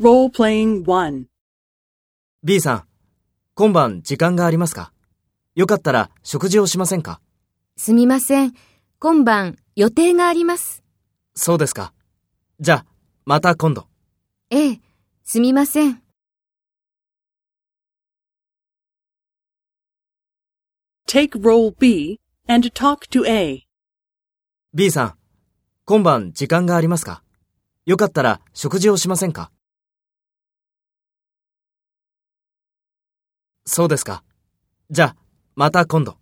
[0.00, 1.24] Role-playing 1.
[2.44, 2.84] B さん、
[3.54, 4.92] 今晩時間がありますか？
[5.56, 7.20] よかったら食事をしませんか？
[7.76, 8.54] すみません。
[9.00, 10.84] 今晩予定があります。
[11.34, 11.92] そうですか。
[12.60, 12.86] じゃあ、
[13.24, 13.88] また今度。
[14.50, 14.80] ええ、
[15.24, 16.00] すみません。
[21.08, 23.66] Take role B and talk to A.
[24.72, 25.14] B さん、
[25.86, 27.24] 今晩時間がありますか？
[27.84, 29.50] よかったら食事をしませんか？
[33.68, 34.22] そうですか。
[34.90, 35.16] じゃあ、
[35.54, 36.17] また今度。